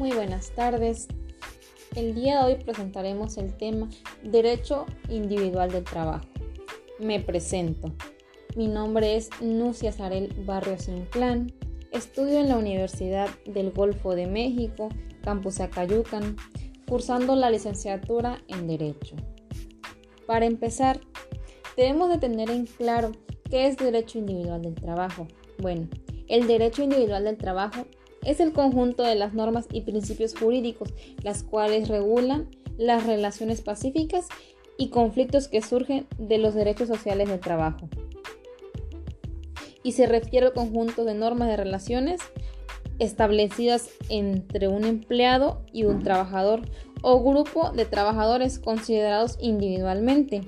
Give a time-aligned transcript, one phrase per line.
[0.00, 1.08] Muy buenas tardes.
[1.94, 3.90] El día de hoy presentaremos el tema
[4.22, 6.24] Derecho Individual del Trabajo.
[6.98, 7.92] Me presento.
[8.56, 11.52] Mi nombre es Nucia Sarel Barrios Inclán.
[11.92, 14.88] Estudio en la Universidad del Golfo de México,
[15.22, 16.34] Campus Acayucan,
[16.88, 19.16] cursando la licenciatura en Derecho.
[20.26, 20.98] Para empezar,
[21.76, 23.12] debemos de tener en claro
[23.50, 25.28] qué es derecho individual del trabajo.
[25.58, 25.88] Bueno,
[26.26, 27.84] el derecho individual del trabajo
[28.24, 30.90] es el conjunto de las normas y principios jurídicos,
[31.22, 34.26] las cuales regulan las relaciones pacíficas
[34.76, 37.88] y conflictos que surgen de los derechos sociales del trabajo.
[39.82, 42.20] Y se refiere al conjunto de normas de relaciones
[42.98, 46.62] establecidas entre un empleado y un trabajador
[47.02, 50.42] o grupo de trabajadores considerados individualmente.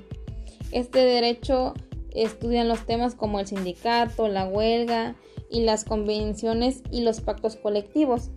[0.71, 1.73] Este derecho
[2.13, 5.15] estudian los temas como el sindicato, la huelga
[5.53, 8.31] y las convenciones y los pactos colectivos.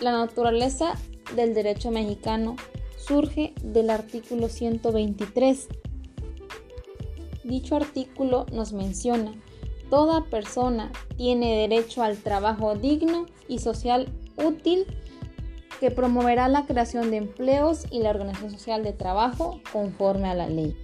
[0.00, 0.94] La naturaleza
[1.34, 2.56] del derecho mexicano
[2.96, 5.68] surge del artículo 123.
[7.42, 9.34] Dicho artículo nos menciona,
[9.90, 14.86] toda persona tiene derecho al trabajo digno y social útil
[15.80, 20.48] que promoverá la creación de empleos y la organización social de trabajo conforme a la
[20.48, 20.74] ley.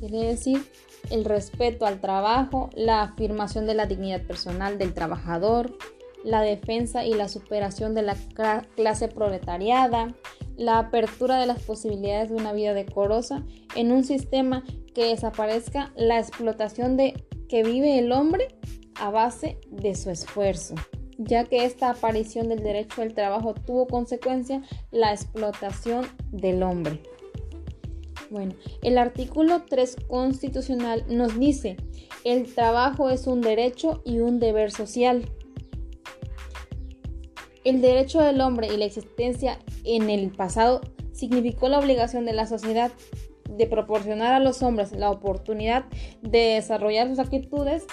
[0.00, 0.66] Quiere decir
[1.10, 5.76] el respeto al trabajo, la afirmación de la dignidad personal del trabajador,
[6.24, 8.16] la defensa y la superación de la
[8.76, 10.14] clase proletariada,
[10.56, 16.18] la apertura de las posibilidades de una vida decorosa en un sistema que desaparezca la
[16.18, 18.48] explotación de que vive el hombre
[18.94, 20.74] a base de su esfuerzo,
[21.18, 27.02] ya que esta aparición del derecho al trabajo tuvo consecuencia la explotación del hombre.
[28.30, 31.76] Bueno, el artículo 3 constitucional nos dice,
[32.24, 35.24] el trabajo es un derecho y un deber social.
[37.64, 40.80] El derecho del hombre y la existencia en el pasado
[41.12, 42.92] significó la obligación de la sociedad
[43.48, 45.84] de proporcionar a los hombres la oportunidad
[46.22, 47.84] de desarrollar sus actitudes.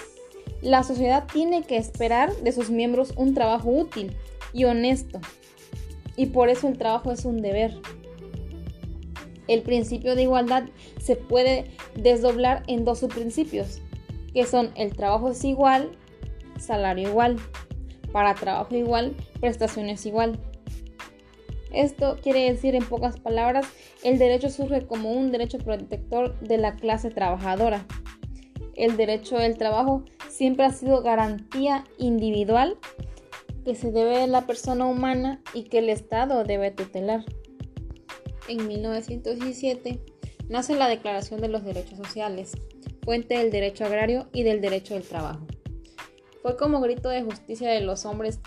[0.62, 4.16] La sociedad tiene que esperar de sus miembros un trabajo útil
[4.52, 5.20] y honesto.
[6.16, 7.74] Y por eso el trabajo es un deber.
[9.48, 10.64] El principio de igualdad
[11.00, 11.64] se puede
[11.96, 13.80] desdoblar en dos subprincipios,
[14.32, 15.90] que son el trabajo es igual,
[16.58, 17.38] salario igual.
[18.12, 20.38] Para trabajo igual, prestaciones igual.
[21.72, 23.66] Esto quiere decir en pocas palabras,
[24.02, 27.86] el derecho surge como un derecho protector de la clase trabajadora.
[28.74, 32.78] El derecho del trabajo siempre ha sido garantía individual
[33.64, 37.24] que se debe de la persona humana y que el Estado debe tutelar
[38.48, 40.00] en 1917
[40.48, 42.52] nace la Declaración de los Derechos Sociales,
[43.02, 45.46] fuente del derecho agrario y del derecho del trabajo.
[46.42, 48.40] Fue como grito de justicia de los hombres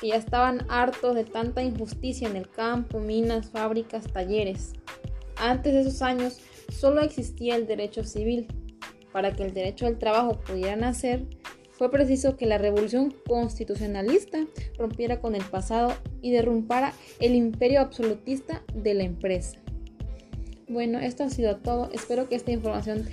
[0.00, 4.72] que ya estaban hartos de tanta injusticia en el campo, minas, fábricas, talleres.
[5.36, 8.46] Antes de esos años solo existía el derecho civil.
[9.12, 11.26] Para que el derecho del trabajo pudiera nacer,
[11.78, 14.46] fue preciso que la revolución constitucionalista
[14.76, 19.60] rompiera con el pasado y derrumbara el imperio absolutista de la empresa.
[20.68, 21.88] Bueno, esto ha sido todo.
[21.92, 23.06] Espero que esta información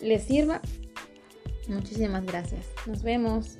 [0.00, 0.62] les sirva.
[1.68, 2.66] Muchísimas gracias.
[2.86, 3.56] Nos vemos.